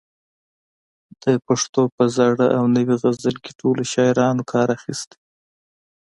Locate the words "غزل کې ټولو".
3.03-3.81